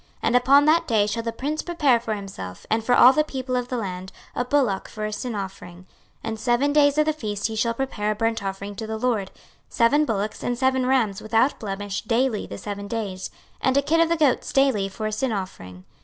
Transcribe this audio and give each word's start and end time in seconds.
26:045:022 0.01 0.09
And 0.23 0.35
upon 0.35 0.65
that 0.65 0.87
day 0.87 1.05
shall 1.05 1.21
the 1.21 1.31
prince 1.31 1.61
prepare 1.61 1.99
for 1.99 2.15
himself 2.15 2.65
and 2.71 2.83
for 2.83 2.95
all 2.95 3.13
the 3.13 3.23
people 3.23 3.55
of 3.55 3.67
the 3.67 3.77
land 3.77 4.11
a 4.33 4.43
bullock 4.43 4.89
for 4.89 5.05
a 5.05 5.13
sin 5.13 5.35
offering. 5.35 5.83
26:045:023 5.85 5.85
And 6.23 6.39
seven 6.39 6.73
days 6.73 6.97
of 6.97 7.05
the 7.05 7.13
feast 7.13 7.45
he 7.45 7.55
shall 7.55 7.75
prepare 7.75 8.09
a 8.09 8.15
burnt 8.15 8.43
offering 8.43 8.73
to 8.77 8.87
the 8.87 8.97
LORD, 8.97 9.29
seven 9.69 10.05
bullocks 10.05 10.41
and 10.41 10.57
seven 10.57 10.87
rams 10.87 11.21
without 11.21 11.59
blemish 11.59 12.01
daily 12.05 12.47
the 12.47 12.57
seven 12.57 12.87
days; 12.87 13.29
and 13.61 13.77
a 13.77 13.83
kid 13.83 13.99
of 13.99 14.09
the 14.09 14.17
goats 14.17 14.51
daily 14.51 14.89
for 14.89 15.05
a 15.05 15.11
sin 15.11 15.31
offering. 15.31 15.83